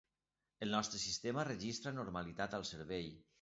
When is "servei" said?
2.73-3.13